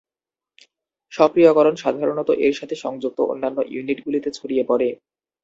[1.11, 4.87] সক্রিয়করণ সাধারণত এর সাথে সংযুক্ত অন্যান্য ইউনিটগুলিতে ছড়িয়ে পড়ে।